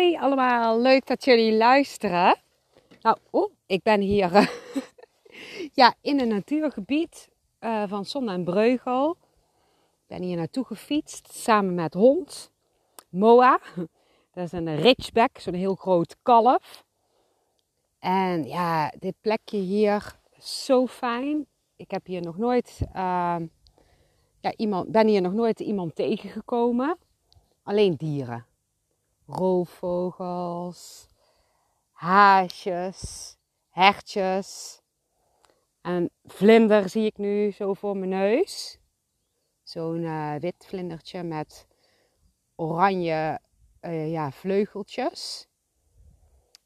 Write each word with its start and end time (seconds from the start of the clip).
Hoi 0.00 0.16
allemaal, 0.16 0.80
leuk 0.80 1.06
dat 1.06 1.24
jullie 1.24 1.56
luisteren. 1.56 2.36
Nou, 3.02 3.16
oh, 3.30 3.52
ik 3.66 3.82
ben 3.82 4.00
hier 4.00 4.32
uh, 4.32 4.46
ja, 5.80 5.94
in 6.00 6.20
een 6.20 6.28
natuurgebied 6.28 7.28
uh, 7.60 7.82
van 7.86 8.04
Zon 8.04 8.28
en 8.28 8.44
Breugel. 8.44 9.10
Ik 9.10 10.06
ben 10.06 10.22
hier 10.22 10.36
naartoe 10.36 10.64
gefietst 10.64 11.32
samen 11.32 11.74
met 11.74 11.94
hond 11.94 12.52
Moa. 13.08 13.60
Dat 14.34 14.44
is 14.44 14.52
een 14.52 14.76
ridgeback, 14.76 15.38
zo'n 15.38 15.54
heel 15.54 15.74
groot 15.74 16.16
kalf. 16.22 16.84
En 17.98 18.44
ja, 18.44 18.92
dit 18.98 19.14
plekje 19.20 19.58
hier 19.58 20.18
zo 20.38 20.86
fijn. 20.86 21.46
Ik 21.76 21.90
heb 21.90 22.06
hier 22.06 22.22
nog 22.22 22.38
nooit, 22.38 22.80
uh, 22.82 23.36
ja, 24.40 24.52
iemand, 24.56 24.92
ben 24.92 25.06
hier 25.06 25.22
nog 25.22 25.32
nooit 25.32 25.60
iemand 25.60 25.94
tegengekomen. 25.94 26.98
Alleen 27.62 27.94
dieren 27.94 28.48
roofvogels, 29.32 31.08
haasjes, 31.90 33.36
hertjes. 33.68 34.80
En 35.80 36.10
vlinder 36.24 36.88
zie 36.88 37.04
ik 37.04 37.18
nu 37.18 37.50
zo 37.50 37.74
voor 37.74 37.96
mijn 37.96 38.10
neus. 38.10 38.78
Zo'n 39.62 40.02
uh, 40.02 40.34
wit 40.34 40.66
vlindertje 40.66 41.22
met 41.22 41.66
oranje 42.56 43.40
uh, 43.80 44.10
ja, 44.10 44.30
vleugeltjes. 44.30 45.48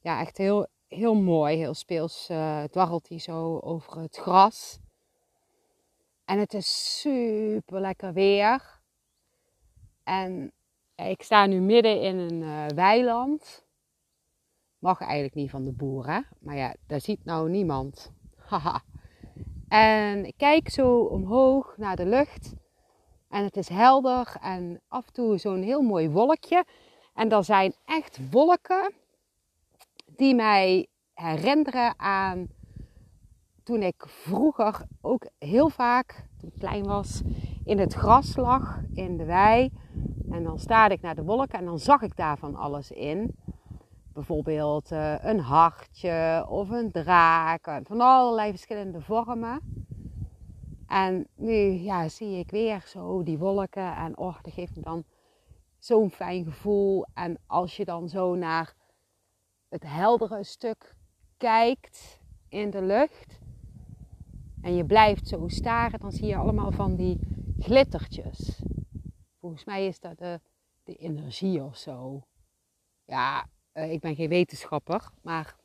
Ja, 0.01 0.21
echt 0.21 0.39
heel, 0.39 0.67
heel 0.89 1.15
mooi, 1.15 1.57
heel 1.57 1.75
speels 1.75 2.29
uh, 2.31 2.65
dwarrelt 2.65 3.09
hij 3.09 3.19
zo 3.19 3.59
over 3.59 3.99
het 3.99 4.17
gras. 4.17 4.79
En 6.25 6.39
het 6.39 6.55
is 6.55 7.01
super 7.01 7.81
lekker 7.81 8.13
weer. 8.13 8.81
En 10.03 10.53
ik 10.97 11.23
sta 11.23 11.47
nu 11.47 11.61
midden 11.61 12.01
in 12.01 12.19
een 12.19 12.43
uh, 12.43 12.67
weiland. 12.67 13.65
Mag 14.79 15.01
eigenlijk 15.01 15.35
niet 15.35 15.51
van 15.51 15.65
de 15.65 15.73
boeren, 15.73 16.27
maar 16.41 16.57
ja, 16.57 16.75
daar 16.87 17.01
ziet 17.01 17.25
nou 17.25 17.51
niemand. 17.51 18.13
Haha. 18.49 18.83
en 19.69 20.25
ik 20.25 20.35
kijk 20.37 20.69
zo 20.69 20.99
omhoog 20.99 21.77
naar 21.77 21.97
de 21.97 22.07
lucht. 22.07 22.55
En 23.29 23.45
het 23.45 23.57
is 23.57 23.69
helder 23.69 24.37
en 24.41 24.81
af 24.89 25.07
en 25.07 25.13
toe 25.13 25.39
zo'n 25.39 25.63
heel 25.63 25.83
mooi 25.83 26.11
wolkje. 26.11 26.65
En 27.15 27.31
er 27.31 27.45
zijn 27.45 27.75
echt 27.85 28.31
wolken 28.31 28.93
die 30.07 30.35
mij 30.35 30.87
herinneren 31.15 31.99
aan 31.99 32.49
toen 33.63 33.83
ik 33.83 34.05
vroeger 34.07 34.87
ook 35.01 35.27
heel 35.39 35.69
vaak, 35.69 36.27
toen 36.39 36.51
ik 36.53 36.59
klein 36.59 36.85
was, 36.85 37.23
in 37.65 37.79
het 37.79 37.95
gras 37.95 38.37
lag, 38.37 38.81
in 38.93 39.17
de 39.17 39.25
wei. 39.25 39.73
En 40.31 40.43
dan 40.43 40.59
staarde 40.59 40.95
ik 40.95 41.01
naar 41.01 41.15
de 41.15 41.25
wolken 41.25 41.59
en 41.59 41.65
dan 41.65 41.79
zag 41.79 42.03
ik 42.03 42.17
daarvan 42.17 42.55
alles 42.55 42.91
in. 42.91 43.35
Bijvoorbeeld 44.13 44.93
uh, 44.93 45.15
een 45.19 45.41
hartje 45.41 46.47
of 46.49 46.71
een 46.71 46.91
draak, 46.91 47.81
van 47.85 48.01
allerlei 48.01 48.51
verschillende 48.51 49.01
vormen. 49.01 49.61
En 50.87 51.27
nu 51.35 51.71
ja, 51.71 52.09
zie 52.09 52.39
ik 52.39 52.51
weer 52.51 52.83
zo 52.87 53.23
die 53.23 53.39
wolken 53.39 53.97
en 53.97 54.19
oh, 54.19 54.37
dat 54.43 54.53
geeft 54.53 54.77
me 54.77 54.83
dan 54.83 55.05
zo'n 55.79 56.11
fijn 56.11 56.45
gevoel. 56.45 57.07
En 57.15 57.39
als 57.47 57.77
je 57.77 57.85
dan 57.85 58.09
zo 58.09 58.35
naar 58.35 58.75
het 59.69 59.83
heldere 59.87 60.45
stuk 60.45 60.95
kijkt 61.37 62.21
in 62.49 62.71
de 62.71 62.83
lucht 62.83 63.39
en 64.61 64.77
je 64.77 64.85
blijft 64.85 65.29
zo 65.29 65.49
staren, 65.49 66.01
dan 66.01 66.13
zie 66.13 66.27
je 66.27 66.37
allemaal 66.37 66.73
van 66.73 66.97
die 66.97 67.19
glittertjes. 67.65 68.63
Volgens 69.41 69.65
mij 69.65 69.87
is 69.87 70.01
dat 70.01 70.19
de, 70.19 70.41
de 70.83 70.97
energie 70.97 71.63
of 71.63 71.77
zo. 71.77 72.23
Ja, 73.05 73.47
uh, 73.75 73.93
ik 73.93 74.01
ben 74.01 74.15
geen 74.15 74.29
wetenschapper, 74.29 75.11
maar 75.23 75.57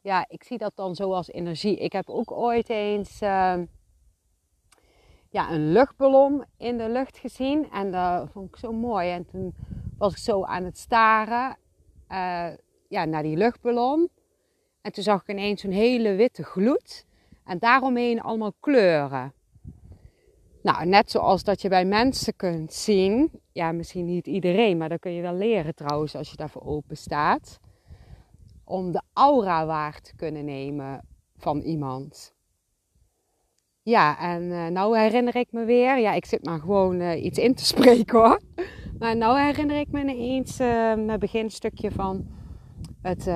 ja, 0.00 0.24
ik 0.28 0.42
zie 0.42 0.58
dat 0.58 0.72
dan 0.74 0.94
zo 0.94 1.12
als 1.12 1.28
energie. 1.28 1.76
Ik 1.76 1.92
heb 1.92 2.08
ook 2.08 2.30
ooit 2.30 2.68
eens 2.68 3.22
uh, 3.22 3.60
ja, 5.30 5.50
een 5.50 5.72
luchtballon 5.72 6.44
in 6.56 6.78
de 6.78 6.88
lucht 6.88 7.18
gezien 7.18 7.70
en 7.70 7.90
dat 7.90 8.30
vond 8.30 8.48
ik 8.48 8.56
zo 8.56 8.72
mooi. 8.72 9.10
En 9.10 9.26
toen 9.26 9.54
was 9.98 10.12
ik 10.12 10.18
zo 10.18 10.44
aan 10.44 10.64
het 10.64 10.78
staren 10.78 11.56
uh, 12.08 12.48
ja, 12.88 13.04
naar 13.04 13.22
die 13.22 13.36
luchtballon. 13.36 14.10
En 14.80 14.92
toen 14.92 15.04
zag 15.04 15.20
ik 15.20 15.28
ineens 15.28 15.60
zo'n 15.60 15.70
hele 15.70 16.14
witte 16.14 16.42
gloed 16.42 17.06
en 17.44 17.58
daaromheen 17.58 18.20
allemaal 18.20 18.54
kleuren. 18.60 19.32
Nou, 20.62 20.86
net 20.86 21.10
zoals 21.10 21.44
dat 21.44 21.62
je 21.62 21.68
bij 21.68 21.84
mensen 21.84 22.36
kunt 22.36 22.72
zien, 22.72 23.30
ja, 23.52 23.72
misschien 23.72 24.04
niet 24.04 24.26
iedereen, 24.26 24.76
maar 24.76 24.88
dat 24.88 25.00
kun 25.00 25.12
je 25.12 25.22
wel 25.22 25.34
leren 25.34 25.74
trouwens 25.74 26.16
als 26.16 26.30
je 26.30 26.36
daarvoor 26.36 26.62
open 26.62 26.96
staat, 26.96 27.58
om 28.64 28.92
de 28.92 29.02
aura 29.12 29.66
waar 29.66 30.00
te 30.00 30.16
kunnen 30.16 30.44
nemen 30.44 31.04
van 31.36 31.60
iemand. 31.60 32.34
Ja, 33.82 34.18
en 34.18 34.42
uh, 34.42 34.66
nou 34.66 34.98
herinner 34.98 35.36
ik 35.36 35.52
me 35.52 35.64
weer, 35.64 35.98
ja, 35.98 36.12
ik 36.12 36.24
zit 36.24 36.44
maar 36.44 36.60
gewoon 36.60 37.00
uh, 37.00 37.24
iets 37.24 37.38
in 37.38 37.54
te 37.54 37.64
spreken 37.74 38.18
hoor. 38.18 38.40
Maar 38.98 39.16
nou 39.16 39.40
herinner 39.40 39.78
ik 39.78 39.90
me 39.90 40.00
ineens 40.00 40.60
uh, 40.60 40.66
mijn 40.94 41.18
beginstukje 41.18 41.90
van 41.90 42.26
het 43.00 43.30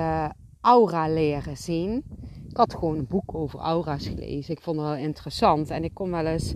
aura 0.61 1.07
leren 1.09 1.57
zien. 1.57 2.03
Ik 2.49 2.57
had 2.57 2.73
gewoon 2.73 2.97
een 2.97 3.07
boek 3.07 3.35
over 3.35 3.59
aura's 3.59 4.07
gelezen. 4.07 4.53
Ik 4.53 4.61
vond 4.61 4.77
het 4.77 4.85
wel 4.85 4.95
interessant 4.95 5.69
en 5.69 5.83
ik 5.83 5.93
kon 5.93 6.11
wel 6.11 6.25
eens 6.25 6.53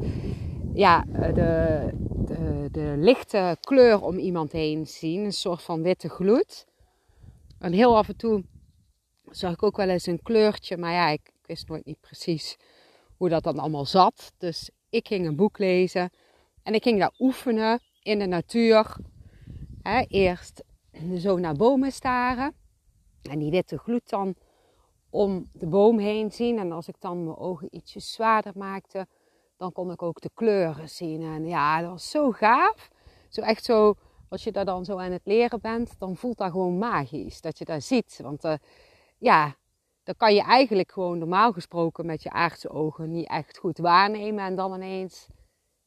ja, 0.74 1.06
eh, 1.14 1.34
de, 1.34 1.90
de, 2.26 2.68
de, 2.72 2.94
lichte 2.98 3.58
kleur 3.62 4.02
om 4.02 4.18
iemand 4.18 4.52
heen 4.52 4.88
zien. 4.88 5.26
Een 5.26 5.34
soort 5.34 5.62
van 5.62 5.82
witte 5.82 6.10
gloed. 6.10 6.66
En 7.60 7.74
heel 7.74 7.98
af 7.98 8.08
en 8.08 8.18
toe 8.18 8.44
zag 9.30 9.54
ik 9.54 9.64
ook 9.64 9.78
wel 9.78 9.90
eens 9.90 10.06
een 10.06 10.22
kleurtje. 10.22 10.78
Maar 10.78 10.92
ja, 10.92 11.10
ik, 11.10 11.22
ik 11.28 11.46
wist 11.46 11.68
nooit 11.68 11.86
niet 11.86 12.00
precies 12.00 12.58
hoe 13.18 13.30
dat 13.30 13.44
dan 13.44 13.60
allemaal 13.60 13.86
zat. 13.86 14.34
Dus 14.38 14.70
ik 14.90 15.08
ging 15.08 15.28
een 15.28 15.36
boek 15.36 15.58
lezen. 15.58 16.10
En 16.64 16.74
ik 16.74 16.84
ging 16.84 17.00
daar 17.00 17.14
oefenen 17.20 17.80
in 18.02 18.20
de 18.20 18.26
natuur. 18.26 18.96
eerst 20.08 20.64
zo 21.18 21.38
naar 21.38 21.56
bomen 21.56 21.92
staren. 21.92 22.54
En 23.30 23.40
die 23.40 23.52
witte 23.52 23.78
gloed 23.78 24.10
dan 24.10 24.36
om 25.10 25.50
de 25.54 25.68
boom 25.68 26.00
heen 26.00 26.32
zien. 26.32 26.60
En 26.60 26.72
als 26.72 26.88
ik 26.88 26.96
dan 27.00 27.24
mijn 27.24 27.38
ogen 27.38 27.68
ietsje 27.76 28.00
zwaarder 28.00 28.54
maakte 28.56 29.08
dan 29.62 29.72
kon 29.72 29.92
ik 29.92 30.02
ook 30.02 30.22
de 30.22 30.30
kleuren 30.34 30.90
zien. 30.90 31.22
En 31.22 31.46
ja, 31.46 31.82
dat 31.82 31.90
was 31.90 32.10
zo 32.10 32.32
gaaf. 32.32 32.90
Zo 33.30 33.42
echt 33.42 33.64
zo, 33.64 33.94
als 34.30 34.44
je 34.44 34.52
daar 34.52 34.66
dan 34.66 34.86
zo 34.86 34.98
aan 34.98 35.12
het 35.12 35.22
leren 35.26 35.62
bent, 35.62 36.00
dan 36.00 36.16
voelt 36.16 36.38
dat 36.38 36.52
gewoon 36.52 36.78
magisch. 36.78 37.42
Dat 37.42 37.58
je 37.58 37.66
dat 37.66 37.84
ziet. 37.84 38.20
Want 38.24 38.44
uh, 38.44 38.54
ja, 39.18 39.56
dan 40.04 40.16
kan 40.18 40.34
je 40.34 40.42
eigenlijk 40.42 40.92
gewoon 40.92 41.18
normaal 41.18 41.52
gesproken 41.52 42.06
met 42.06 42.24
je 42.24 42.30
aardse 42.30 42.70
ogen 42.70 43.12
niet 43.12 43.28
echt 43.28 43.58
goed 43.58 43.78
waarnemen. 43.78 44.46
En 44.46 44.56
dan 44.56 44.74
ineens 44.74 45.28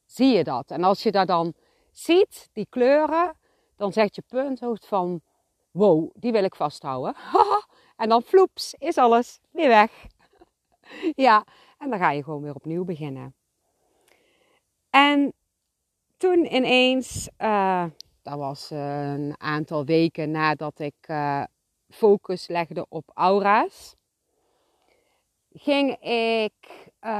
zie 0.05 0.37
je 0.37 0.45
dat. 0.45 0.71
En 0.71 0.85
als 0.85 1.03
je 1.03 1.13
dat 1.13 1.27
dan 1.27 1.55
ziet, 1.91 2.49
die 2.53 2.67
kleuren, 2.71 3.37
dan 3.77 3.93
zegt 3.93 4.15
je 4.15 4.23
punthoofd 4.27 4.87
van, 4.87 5.21
wow, 5.71 6.11
die 6.15 6.33
wil 6.33 6.45
ik 6.45 6.55
vasthouden. 6.55 7.15
en 7.97 8.09
dan 8.09 8.23
floeps, 8.23 8.75
is 8.75 8.99
alles 8.99 9.41
weer 9.51 9.69
weg. 9.69 10.07
ja, 11.27 11.45
en 11.79 11.91
dan 11.91 11.99
ga 11.99 12.11
je 12.11 12.23
gewoon 12.23 12.43
weer 12.43 12.55
opnieuw 12.55 12.85
beginnen. 12.85 13.35
En 14.95 15.33
toen 16.17 16.55
ineens, 16.55 17.29
uh, 17.39 17.85
dat 18.23 18.39
was 18.39 18.71
een 18.71 19.35
aantal 19.39 19.85
weken 19.85 20.31
nadat 20.31 20.79
ik 20.79 20.95
uh, 21.07 21.45
focus 21.89 22.49
legde 22.49 22.87
op 22.89 23.11
aura's, 23.15 23.95
ging 25.53 25.91
ik, 26.01 26.93
uh, 27.01 27.11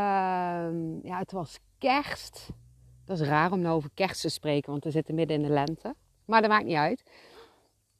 ja, 1.03 1.19
het 1.19 1.33
was 1.33 1.59
kerst. 1.79 2.49
Dat 3.05 3.21
is 3.21 3.27
raar 3.27 3.53
om 3.53 3.61
nou 3.61 3.77
over 3.77 3.91
kerst 3.95 4.21
te 4.21 4.29
spreken, 4.29 4.71
want 4.71 4.85
we 4.85 4.91
zitten 4.91 5.15
midden 5.15 5.37
in 5.37 5.43
de 5.43 5.53
lente. 5.53 5.95
Maar 6.25 6.41
dat 6.41 6.51
maakt 6.51 6.67
niet 6.67 6.77
uit. 6.77 7.03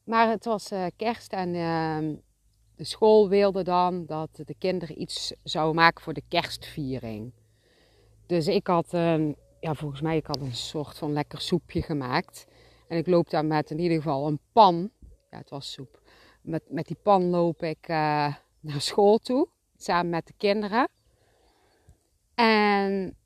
Maar 0.05 0.29
het 0.29 0.45
was 0.45 0.73
uh, 0.73 0.87
kerst 0.97 1.33
en 1.33 1.55
ehm, 1.55 2.15
de 2.77 2.85
school 2.85 3.29
wilde 3.29 3.63
dan 3.63 4.07
dat 4.07 4.31
de 4.45 4.55
kinderen 4.59 5.01
iets 5.01 5.33
zouden 5.43 5.75
maken 5.75 6.03
voor 6.03 6.15
de 6.15 6.25
kerstviering. 6.29 7.33
Dus 8.27 8.47
ik 8.47 8.67
had 8.67 8.93
ja, 9.65 9.75
volgens 9.75 10.01
mij, 10.01 10.17
ik 10.17 10.27
had 10.27 10.41
een 10.41 10.55
soort 10.55 10.99
van 10.99 11.13
lekker 11.13 11.41
soepje 11.41 11.83
gemaakt. 11.83 12.47
En 12.89 12.99
ik 12.99 13.07
loop 13.07 13.31
daar 13.31 13.45
met 13.45 13.71
in 13.71 13.79
ieder 13.79 13.97
geval 13.97 14.27
een 14.27 14.41
pan. 14.53 14.91
Ja, 15.31 15.39
het 15.39 15.51
was 15.51 15.73
soep. 15.73 16.01
Met, 16.41 16.63
met 16.69 16.87
die 16.87 16.97
pan 17.03 17.25
loop 17.25 17.63
ik 17.63 17.89
uh, 17.89 18.35
naar 18.61 18.81
school 18.81 19.19
toe. 19.19 19.49
Samen 19.77 20.11
met 20.11 20.27
de 20.27 20.33
kinderen. 20.37 20.89
En 22.35 23.17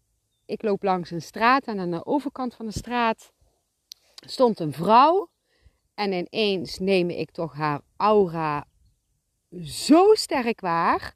ik 0.47 0.63
loop 0.63 0.83
langs 0.83 1.11
een 1.11 1.23
straat. 1.23 1.67
En 1.67 1.79
aan 1.79 1.91
de 1.91 2.07
overkant 2.07 2.55
van 2.55 2.67
de 2.67 2.73
straat 2.73 3.33
stond 4.15 4.61
een 4.61 4.73
vrouw. 4.73 5.31
En 5.95 6.13
ineens 6.13 6.79
neem 6.79 7.11
ik 7.11 7.31
toch 7.31 7.55
haar 7.55 7.81
aura 7.97 8.67
zo 9.63 10.15
sterk 10.15 10.61
waar. 10.61 11.15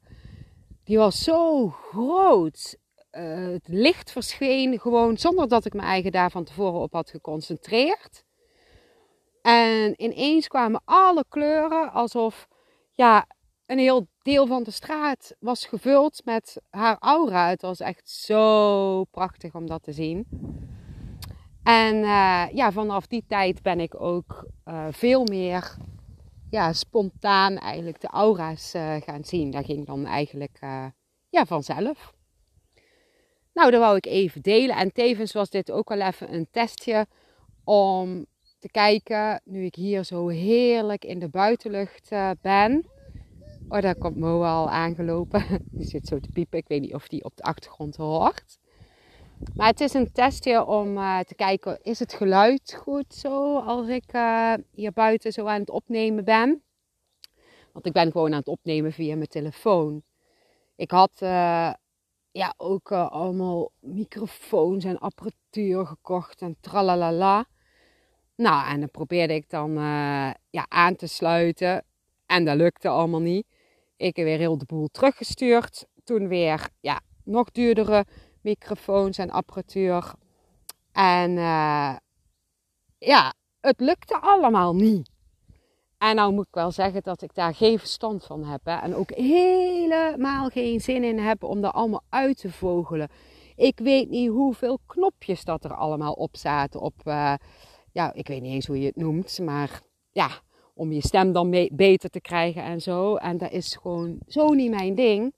Die 0.83 0.97
was 0.97 1.23
zo 1.23 1.69
groot 1.69 2.77
uh, 3.17 3.51
het 3.51 3.67
licht 3.67 4.11
verscheen 4.11 4.79
gewoon 4.79 5.17
zonder 5.17 5.47
dat 5.47 5.65
ik 5.65 5.73
mijn 5.73 5.87
eigen 5.87 6.11
daar 6.11 6.31
van 6.31 6.43
tevoren 6.43 6.81
op 6.81 6.93
had 6.93 7.09
geconcentreerd. 7.09 8.23
En 9.41 9.83
En 9.83 10.01
ineens 10.01 10.47
kwamen 10.47 10.81
alle 10.85 11.25
kleuren 11.29 11.91
alsof 11.91 12.47
ja, 12.91 13.27
een 13.65 13.77
heel 13.77 14.07
deel 14.21 14.47
van 14.47 14.63
de 14.63 14.71
straat 14.71 15.35
was 15.39 15.65
gevuld 15.65 16.21
met 16.25 16.61
haar 16.69 16.97
aura. 16.99 17.49
Het 17.49 17.61
was 17.61 17.79
echt 17.79 18.09
zo 18.09 19.03
prachtig 19.03 19.55
om 19.55 19.67
dat 19.67 19.83
te 19.83 19.91
zien. 19.91 20.27
En 21.63 21.95
uh, 21.95 22.45
ja, 22.53 22.71
vanaf 22.71 23.07
die 23.07 23.23
tijd 23.27 23.61
ben 23.61 23.79
ik 23.79 24.01
ook 24.01 24.47
uh, 24.65 24.87
veel 24.91 25.23
meer 25.23 25.75
ja, 26.49 26.73
spontaan 26.73 27.57
eigenlijk 27.57 28.01
de 28.01 28.07
aura's 28.07 28.71
gaan 28.99 29.23
zien. 29.23 29.51
Dat 29.51 29.65
ging 29.65 29.85
dan 29.85 30.05
eigenlijk 30.05 30.59
ja, 31.29 31.45
vanzelf. 31.45 32.13
Nou, 33.53 33.71
dat 33.71 33.79
wou 33.79 33.95
ik 33.95 34.05
even 34.05 34.41
delen. 34.41 34.75
En 34.75 34.91
tevens 34.91 35.31
was 35.31 35.49
dit 35.49 35.71
ook 35.71 35.89
wel 35.89 36.01
even 36.01 36.33
een 36.33 36.47
testje 36.51 37.07
om 37.63 38.25
te 38.59 38.69
kijken, 38.71 39.41
nu 39.45 39.65
ik 39.65 39.75
hier 39.75 40.03
zo 40.03 40.27
heerlijk 40.27 41.05
in 41.05 41.19
de 41.19 41.29
buitenlucht 41.29 42.09
ben. 42.41 42.85
Oh, 43.69 43.81
daar 43.81 43.95
komt 43.95 44.17
Mo 44.17 44.43
al 44.43 44.69
aangelopen. 44.69 45.43
Die 45.71 45.87
zit 45.87 46.07
zo 46.07 46.19
te 46.19 46.29
piepen. 46.33 46.59
Ik 46.59 46.67
weet 46.67 46.81
niet 46.81 46.93
of 46.93 47.07
die 47.07 47.23
op 47.23 47.35
de 47.35 47.43
achtergrond 47.43 47.95
hoort. 47.95 48.57
Maar 49.55 49.67
het 49.67 49.81
is 49.81 49.93
een 49.93 50.11
testje 50.11 50.65
om 50.65 50.97
uh, 50.97 51.19
te 51.19 51.35
kijken, 51.35 51.79
is 51.81 51.99
het 51.99 52.13
geluid 52.13 52.77
goed 52.79 53.13
zo 53.13 53.57
als 53.57 53.87
ik 53.87 54.13
uh, 54.13 54.53
hier 54.71 54.91
buiten 54.91 55.31
zo 55.31 55.45
aan 55.45 55.59
het 55.59 55.69
opnemen 55.69 56.23
ben? 56.23 56.63
Want 57.71 57.85
ik 57.85 57.93
ben 57.93 58.11
gewoon 58.11 58.31
aan 58.31 58.39
het 58.39 58.47
opnemen 58.47 58.91
via 58.91 59.15
mijn 59.15 59.27
telefoon. 59.27 60.03
Ik 60.75 60.91
had 60.91 61.21
ja, 62.33 62.53
ook 62.57 62.91
allemaal 62.91 63.71
microfoons 63.79 64.83
en 64.83 64.99
apparatuur 64.99 65.85
gekocht 65.85 66.41
en 66.41 66.57
tralalala. 66.59 67.45
Nou, 68.35 68.67
en 68.67 68.79
dan 68.79 68.91
probeerde 68.91 69.33
ik 69.33 69.49
dan 69.49 69.73
ja, 70.49 70.65
aan 70.67 70.95
te 70.95 71.07
sluiten. 71.07 71.85
En 72.25 72.45
dat 72.45 72.55
lukte 72.55 72.87
allemaal 72.87 73.19
niet. 73.19 73.47
Ik 73.97 74.15
heb 74.15 74.25
weer 74.25 74.37
heel 74.37 74.57
de 74.57 74.65
boel 74.65 74.87
teruggestuurd. 74.87 75.85
Toen 76.03 76.27
weer 76.27 76.69
ja, 76.79 77.01
nog 77.23 77.51
duurdere 77.51 78.05
microfoons 78.41 79.17
en 79.17 79.29
apparatuur. 79.29 80.13
En 80.91 81.31
uh, 81.31 81.95
ja, 82.97 83.33
het 83.61 83.79
lukte 83.79 84.19
allemaal 84.19 84.75
niet. 84.75 85.09
En 86.03 86.15
nou 86.15 86.33
moet 86.33 86.47
ik 86.47 86.53
wel 86.53 86.71
zeggen 86.71 87.01
dat 87.03 87.21
ik 87.21 87.35
daar 87.35 87.55
geen 87.55 87.79
verstand 87.79 88.25
van 88.25 88.43
heb. 88.43 88.61
Hè? 88.63 88.75
En 88.75 88.95
ook 88.95 89.11
helemaal 89.11 90.49
geen 90.49 90.81
zin 90.81 91.03
in 91.03 91.19
heb 91.19 91.43
om 91.43 91.61
dat 91.61 91.73
allemaal 91.73 92.03
uit 92.09 92.37
te 92.37 92.51
vogelen. 92.51 93.09
Ik 93.55 93.79
weet 93.79 94.09
niet 94.09 94.29
hoeveel 94.29 94.79
knopjes 94.85 95.43
dat 95.43 95.63
er 95.63 95.75
allemaal 95.75 96.13
op 96.13 96.37
zaten. 96.37 96.79
Op, 96.79 96.93
uh, 97.05 97.33
ja, 97.91 98.13
ik 98.13 98.27
weet 98.27 98.41
niet 98.41 98.53
eens 98.53 98.67
hoe 98.67 98.79
je 98.79 98.85
het 98.85 98.95
noemt. 98.95 99.39
Maar 99.39 99.81
ja, 100.11 100.29
om 100.73 100.91
je 100.91 101.01
stem 101.01 101.31
dan 101.31 101.49
mee, 101.49 101.69
beter 101.73 102.09
te 102.09 102.21
krijgen 102.21 102.63
en 102.63 102.81
zo. 102.81 103.15
En 103.15 103.37
dat 103.37 103.51
is 103.51 103.75
gewoon 103.75 104.19
zo 104.27 104.47
niet 104.47 104.69
mijn 104.71 104.95
ding. 104.95 105.33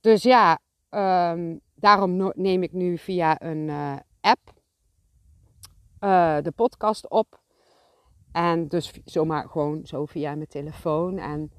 Dus 0.00 0.22
ja, 0.22 0.58
um, 0.90 1.60
daarom 1.74 2.32
neem 2.34 2.62
ik 2.62 2.72
nu 2.72 2.98
via 2.98 3.42
een 3.42 3.68
uh, 3.68 3.96
app 4.20 4.52
uh, 6.00 6.36
de 6.42 6.52
podcast 6.56 7.08
op. 7.08 7.41
En 8.32 8.68
dus 8.68 8.92
zomaar 9.04 9.48
gewoon 9.48 9.80
zo 9.84 10.06
via 10.06 10.34
mijn 10.34 10.48
telefoon. 10.48 11.18
En 11.18 11.50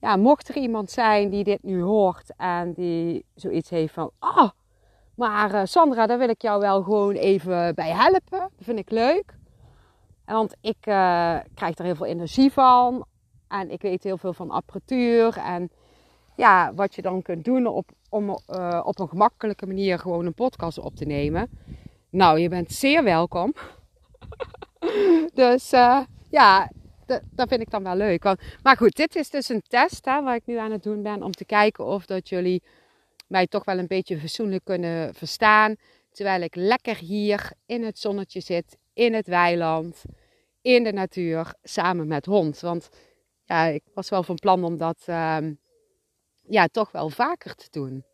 ja, 0.00 0.16
mocht 0.16 0.48
er 0.48 0.56
iemand 0.56 0.90
zijn 0.90 1.30
die 1.30 1.44
dit 1.44 1.62
nu 1.62 1.82
hoort 1.82 2.32
en 2.36 2.72
die 2.72 3.24
zoiets 3.34 3.70
heeft 3.70 3.92
van... 3.92 4.10
Oh, 4.20 4.48
maar 5.14 5.54
uh, 5.54 5.60
Sandra, 5.64 6.06
daar 6.06 6.18
wil 6.18 6.28
ik 6.28 6.42
jou 6.42 6.60
wel 6.60 6.82
gewoon 6.82 7.14
even 7.14 7.74
bij 7.74 7.90
helpen. 7.90 8.38
Dat 8.38 8.50
vind 8.60 8.78
ik 8.78 8.90
leuk. 8.90 9.34
Want 10.24 10.56
ik 10.60 10.86
uh, 10.86 11.38
krijg 11.54 11.78
er 11.78 11.84
heel 11.84 11.94
veel 11.94 12.06
energie 12.06 12.52
van. 12.52 13.04
En 13.48 13.70
ik 13.70 13.82
weet 13.82 14.02
heel 14.02 14.18
veel 14.18 14.32
van 14.32 14.50
apparatuur. 14.50 15.36
En 15.36 15.70
ja, 16.36 16.74
wat 16.74 16.94
je 16.94 17.02
dan 17.02 17.22
kunt 17.22 17.44
doen 17.44 17.66
op, 17.66 17.90
om 18.08 18.28
uh, 18.28 18.80
op 18.84 18.98
een 18.98 19.08
gemakkelijke 19.08 19.66
manier 19.66 19.98
gewoon 19.98 20.26
een 20.26 20.34
podcast 20.34 20.78
op 20.78 20.96
te 20.96 21.04
nemen. 21.04 21.50
Nou, 22.10 22.38
je 22.38 22.48
bent 22.48 22.72
zeer 22.72 23.04
welkom. 23.04 23.52
dus 25.34 25.72
uh, 25.72 26.00
ja, 26.30 26.70
dat 27.30 27.48
vind 27.48 27.60
ik 27.60 27.70
dan 27.70 27.82
wel 27.82 27.96
leuk. 27.96 28.22
Maar 28.62 28.76
goed, 28.76 28.96
dit 28.96 29.16
is 29.16 29.30
dus 29.30 29.48
een 29.48 29.62
test 29.62 30.04
hè, 30.04 30.22
waar 30.22 30.34
ik 30.34 30.46
nu 30.46 30.56
aan 30.56 30.70
het 30.70 30.82
doen 30.82 31.02
ben. 31.02 31.22
Om 31.22 31.32
te 31.32 31.44
kijken 31.44 31.84
of 31.84 32.06
dat 32.06 32.28
jullie 32.28 32.62
mij 33.26 33.46
toch 33.46 33.64
wel 33.64 33.78
een 33.78 33.86
beetje 33.86 34.18
fatsoenlijk 34.18 34.64
kunnen 34.64 35.14
verstaan. 35.14 35.76
Terwijl 36.10 36.42
ik 36.42 36.54
lekker 36.54 36.96
hier 36.96 37.52
in 37.66 37.84
het 37.84 37.98
zonnetje 37.98 38.40
zit, 38.40 38.78
in 38.92 39.14
het 39.14 39.26
weiland, 39.26 40.02
in 40.60 40.84
de 40.84 40.92
natuur, 40.92 41.54
samen 41.62 42.06
met 42.06 42.26
hond. 42.26 42.60
Want 42.60 42.88
ja, 43.44 43.66
ik 43.66 43.82
was 43.94 44.08
wel 44.08 44.22
van 44.22 44.34
plan 44.34 44.64
om 44.64 44.76
dat 44.76 45.04
uh, 45.08 45.38
ja, 46.42 46.66
toch 46.66 46.92
wel 46.92 47.10
vaker 47.10 47.54
te 47.54 47.66
doen. 47.70 48.04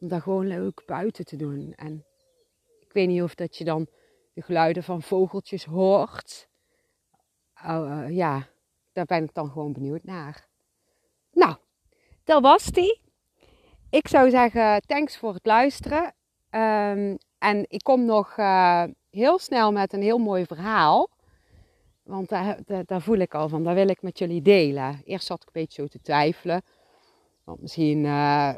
Om 0.00 0.08
dat 0.08 0.22
gewoon 0.22 0.46
leuk 0.46 0.82
buiten 0.86 1.24
te 1.24 1.36
doen. 1.36 1.72
En 1.76 2.04
ik 2.80 2.92
weet 2.92 3.08
niet 3.08 3.22
of 3.22 3.34
dat 3.34 3.56
je 3.56 3.64
dan 3.64 3.88
de 4.38 4.44
geluiden 4.44 4.82
van 4.82 5.02
vogeltjes 5.02 5.64
hoort. 5.64 6.48
Uh, 7.64 8.04
ja, 8.08 8.46
daar 8.92 9.04
ben 9.04 9.24
ik 9.24 9.34
dan 9.34 9.50
gewoon 9.50 9.72
benieuwd 9.72 10.04
naar. 10.04 10.46
Nou, 11.32 11.56
dat 12.24 12.42
was 12.42 12.64
die. 12.64 13.00
Ik 13.90 14.08
zou 14.08 14.30
zeggen, 14.30 14.82
thanks 14.86 15.16
voor 15.16 15.34
het 15.34 15.46
luisteren. 15.46 16.02
Um, 16.50 17.18
en 17.38 17.64
ik 17.68 17.82
kom 17.82 18.04
nog 18.04 18.36
uh, 18.36 18.84
heel 19.10 19.38
snel 19.38 19.72
met 19.72 19.92
een 19.92 20.02
heel 20.02 20.18
mooi 20.18 20.46
verhaal. 20.46 21.08
Want 22.02 22.28
daar, 22.28 22.58
daar, 22.64 22.84
daar, 22.84 23.02
voel 23.02 23.18
ik 23.18 23.34
al 23.34 23.48
van, 23.48 23.64
dat 23.64 23.74
wil 23.74 23.88
ik 23.88 24.02
met 24.02 24.18
jullie 24.18 24.42
delen. 24.42 25.02
Eerst 25.04 25.26
zat 25.26 25.40
ik 25.42 25.46
een 25.46 25.62
beetje 25.62 25.82
zo 25.82 25.88
te 25.88 26.00
twijfelen. 26.00 26.62
Want 27.44 27.60
misschien 27.60 28.04
uh, 28.04 28.54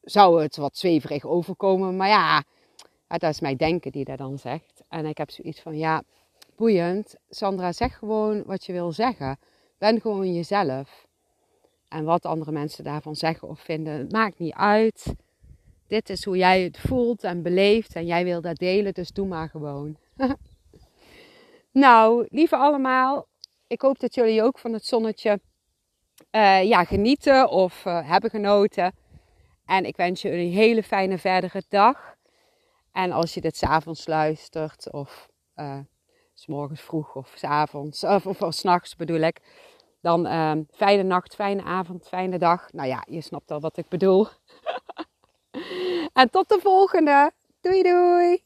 zou 0.00 0.42
het 0.42 0.56
wat 0.56 0.76
zweverig 0.76 1.24
overkomen. 1.24 1.96
Maar 1.96 2.08
ja, 2.08 2.44
dat 3.08 3.22
is 3.22 3.40
mijn 3.40 3.56
denken 3.56 3.92
die 3.92 4.04
dat 4.04 4.18
dan 4.18 4.38
zegt. 4.38 4.82
En 4.88 5.06
ik 5.06 5.18
heb 5.18 5.30
zoiets 5.30 5.60
van, 5.60 5.78
ja, 5.78 6.02
boeiend. 6.56 7.14
Sandra, 7.28 7.72
zeg 7.72 7.98
gewoon 7.98 8.44
wat 8.44 8.64
je 8.64 8.72
wil 8.72 8.92
zeggen. 8.92 9.38
Ben 9.78 10.00
gewoon 10.00 10.34
jezelf. 10.34 11.06
En 11.88 12.04
wat 12.04 12.26
andere 12.26 12.52
mensen 12.52 12.84
daarvan 12.84 13.16
zeggen 13.16 13.48
of 13.48 13.60
vinden, 13.60 13.98
het 13.98 14.12
maakt 14.12 14.38
niet 14.38 14.54
uit. 14.54 15.14
Dit 15.86 16.10
is 16.10 16.24
hoe 16.24 16.36
jij 16.36 16.62
het 16.62 16.78
voelt 16.78 17.24
en 17.24 17.42
beleeft 17.42 17.94
en 17.94 18.06
jij 18.06 18.24
wil 18.24 18.40
dat 18.40 18.56
delen, 18.56 18.94
dus 18.94 19.10
doe 19.10 19.26
maar 19.26 19.48
gewoon. 19.48 19.96
nou, 21.72 22.26
lieve 22.30 22.56
allemaal, 22.56 23.26
ik 23.66 23.80
hoop 23.80 23.98
dat 23.98 24.14
jullie 24.14 24.42
ook 24.42 24.58
van 24.58 24.72
het 24.72 24.86
zonnetje 24.86 25.40
uh, 26.32 26.62
ja, 26.62 26.84
genieten 26.84 27.48
of 27.48 27.84
uh, 27.84 28.08
hebben 28.10 28.30
genoten. 28.30 28.94
En 29.66 29.84
ik 29.84 29.96
wens 29.96 30.22
je 30.22 30.32
een 30.32 30.52
hele 30.52 30.82
fijne 30.82 31.18
verdere 31.18 31.62
dag. 31.68 32.15
En 32.96 33.12
als 33.12 33.34
je 33.34 33.40
dit 33.40 33.56
s'avonds 33.56 34.06
luistert, 34.06 34.92
of 34.92 35.28
uh, 35.56 35.78
s 36.34 36.46
morgens 36.46 36.80
vroeg 36.80 37.14
of 37.14 37.32
s 37.36 37.44
avonds, 37.44 38.04
of, 38.04 38.26
of, 38.26 38.42
of 38.42 38.54
s'nachts 38.54 38.96
bedoel 38.96 39.20
ik, 39.20 39.40
dan 40.00 40.26
fijne 40.70 41.02
nacht, 41.02 41.34
fijne 41.34 41.62
avond, 41.62 42.08
fijne 42.08 42.38
dag. 42.38 42.72
Nou 42.72 42.88
ja, 42.88 43.04
je 43.08 43.20
snapt 43.20 43.50
al 43.50 43.60
wat 43.60 43.76
ik 43.76 43.88
bedoel. 43.88 44.26
En 46.12 46.30
tot 46.30 46.48
de 46.48 46.58
volgende. 46.60 47.32
Doei 47.60 47.82
doei. 47.82 48.44